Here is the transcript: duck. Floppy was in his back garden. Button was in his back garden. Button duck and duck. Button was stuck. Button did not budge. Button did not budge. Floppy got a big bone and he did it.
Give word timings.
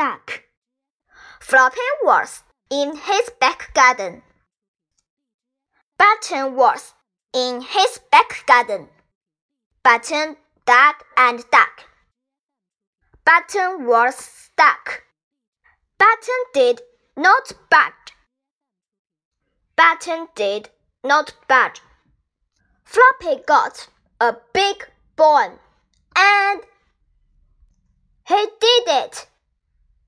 duck. 0.00 0.44
Floppy 1.40 1.90
was 2.02 2.42
in 2.70 2.96
his 2.96 3.28
back 3.38 3.74
garden. 3.74 4.22
Button 5.98 6.56
was 6.56 6.94
in 7.34 7.60
his 7.60 8.00
back 8.10 8.46
garden. 8.46 8.88
Button 9.82 10.36
duck 10.64 11.04
and 11.18 11.44
duck. 11.52 11.84
Button 13.26 13.84
was 13.86 14.16
stuck. 14.16 15.02
Button 15.98 16.42
did 16.54 16.80
not 17.14 17.52
budge. 17.70 18.14
Button 19.76 20.28
did 20.34 20.70
not 21.04 21.34
budge. 21.46 21.82
Floppy 22.84 23.42
got 23.46 23.88
a 24.18 24.34
big 24.54 24.88
bone 25.16 25.58
and 26.16 26.62
he 28.26 28.46
did 28.58 28.84
it. 28.86 29.26